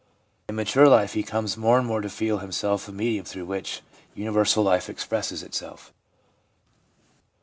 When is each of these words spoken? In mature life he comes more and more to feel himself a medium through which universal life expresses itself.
In 0.49 0.55
mature 0.55 0.87
life 0.89 1.13
he 1.13 1.21
comes 1.21 1.57
more 1.57 1.77
and 1.77 1.85
more 1.85 2.01
to 2.01 2.09
feel 2.09 2.39
himself 2.39 2.87
a 2.87 2.91
medium 2.91 3.23
through 3.23 3.45
which 3.45 3.83
universal 4.15 4.63
life 4.63 4.89
expresses 4.89 5.43
itself. 5.43 5.93